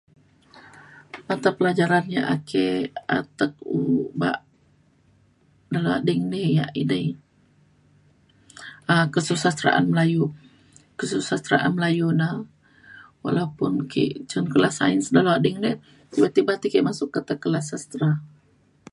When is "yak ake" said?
2.15-2.65